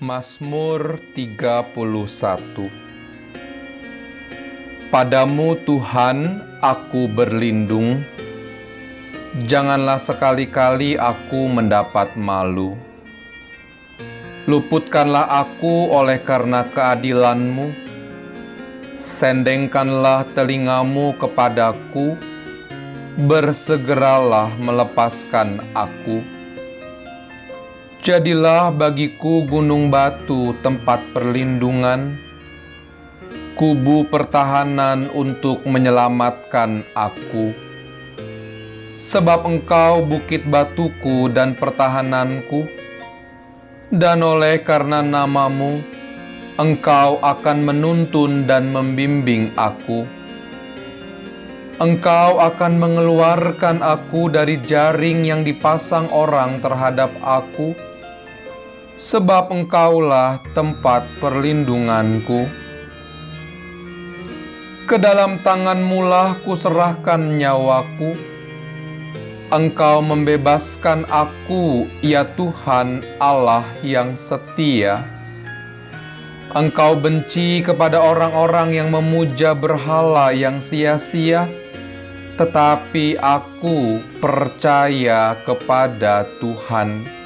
[0.00, 1.76] Mazmur 31
[4.88, 8.00] Padamu Tuhan aku berlindung.
[9.44, 12.80] Janganlah sekali-kali aku mendapat malu.
[14.48, 17.68] Luputkanlah aku oleh karena keadilanmu.
[18.96, 22.16] Sendengkanlah telingamu kepadaku.
[23.28, 26.39] Bersegeralah melepaskan aku
[28.00, 32.16] Jadilah bagiku gunung batu tempat perlindungan,
[33.60, 37.52] kubu pertahanan untuk menyelamatkan aku.
[38.96, 42.64] Sebab engkau bukit batuku dan pertahananku,
[43.92, 45.84] dan oleh karena namamu,
[46.56, 50.08] engkau akan menuntun dan membimbing aku.
[51.76, 57.89] Engkau akan mengeluarkan aku dari jaring yang dipasang orang terhadap aku
[59.00, 62.44] sebab engkaulah tempat perlindunganku.
[64.84, 68.12] Ke dalam tanganmu lah kuserahkan nyawaku.
[69.50, 75.02] Engkau membebaskan aku, ya Tuhan Allah yang setia.
[76.54, 81.50] Engkau benci kepada orang-orang yang memuja berhala yang sia-sia,
[82.38, 87.19] tetapi aku percaya kepada Tuhan.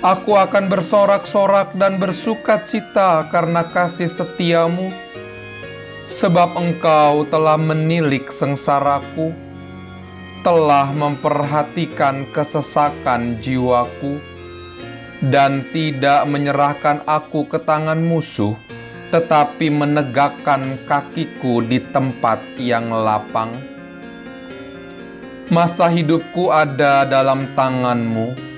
[0.00, 4.88] Aku akan bersorak-sorak dan bersuka cita karena kasih setiamu,
[6.08, 9.36] sebab engkau telah menilik sengsaraku,
[10.40, 14.16] telah memperhatikan kesesakan jiwaku,
[15.28, 18.56] dan tidak menyerahkan aku ke tangan musuh,
[19.12, 23.52] tetapi menegakkan kakiku di tempat yang lapang.
[25.52, 28.48] Masa hidupku ada dalam tanganmu,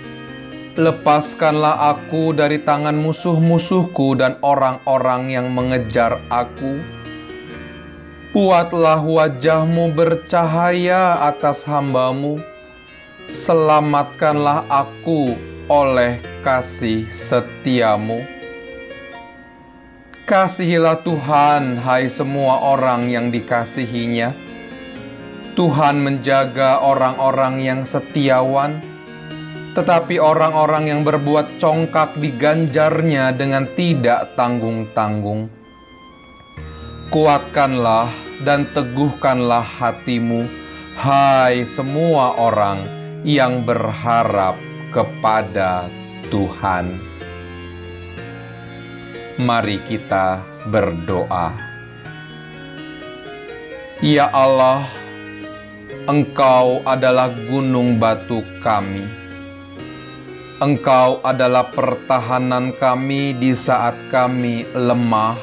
[0.73, 6.81] Lepaskanlah aku dari tangan musuh-musuhku dan orang-orang yang mengejar aku.
[8.33, 12.41] Buatlah wajahmu bercahaya atas hambamu.
[13.29, 15.37] Selamatkanlah aku
[15.69, 18.25] oleh kasih setiamu.
[20.25, 24.33] Kasihilah Tuhan, hai semua orang yang dikasihinya.
[25.53, 28.92] Tuhan menjaga orang-orang yang setiawan
[29.73, 35.49] tetapi orang-orang yang berbuat congkak diganjarnya dengan tidak tanggung-tanggung.
[37.09, 38.13] Kuatkanlah
[38.45, 40.45] dan teguhkanlah hatimu,
[40.97, 42.85] hai semua orang
[43.25, 44.61] yang berharap
[44.93, 45.89] kepada
[46.29, 47.01] Tuhan.
[49.41, 51.57] Mari kita berdoa.
[54.05, 54.85] Ya Allah,
[56.05, 59.22] Engkau adalah gunung batu kami
[60.63, 65.35] Engkau adalah pertahanan kami di saat kami lemah,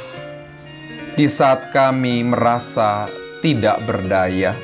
[1.19, 3.11] di saat kami merasa
[3.43, 4.55] tidak berdaya.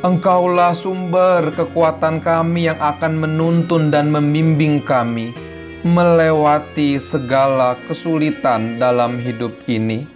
[0.00, 5.36] Engkaulah sumber kekuatan kami yang akan menuntun dan membimbing kami
[5.84, 10.08] melewati segala kesulitan dalam hidup ini.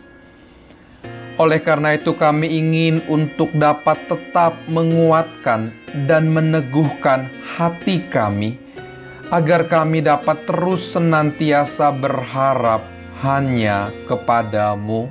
[1.34, 5.74] Oleh karena itu, kami ingin untuk dapat tetap menguatkan
[6.06, 8.54] dan meneguhkan hati kami,
[9.34, 12.86] agar kami dapat terus senantiasa berharap
[13.26, 15.10] hanya kepadamu.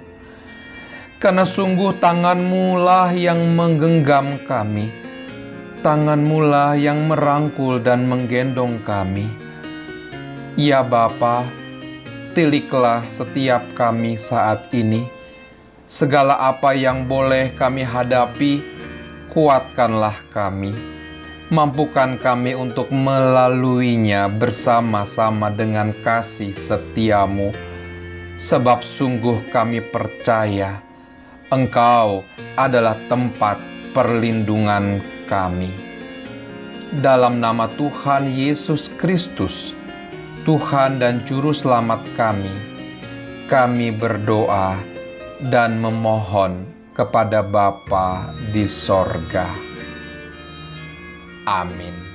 [1.20, 4.96] Karena sungguh tanganmu lah yang menggenggam kami,
[5.84, 9.28] tanganmu lah yang merangkul dan menggendong kami.
[10.56, 11.44] Ya Bapa,
[12.32, 15.23] tiliklah setiap kami saat ini
[15.84, 18.64] Segala apa yang boleh kami hadapi,
[19.36, 20.72] kuatkanlah kami.
[21.52, 27.52] Mampukan kami untuk melaluinya bersama-sama dengan kasih setiamu.
[28.40, 30.82] Sebab sungguh kami percaya
[31.52, 33.60] Engkau adalah tempat
[33.92, 35.70] perlindungan kami.
[37.04, 39.76] Dalam nama Tuhan Yesus Kristus,
[40.48, 42.50] Tuhan dan Juru Selamat kami,
[43.52, 44.93] kami berdoa
[45.50, 46.64] dan memohon
[46.94, 49.50] kepada Bapa di sorga.
[51.44, 52.13] Amin.